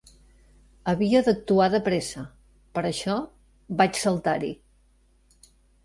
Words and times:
Havia 0.93 1.21
d'actuar 1.27 1.67
de 1.75 1.81
pressa, 1.89 2.25
per 2.79 2.85
això 2.93 3.21
vaig 3.83 4.05
saltar-hi. 4.09 4.55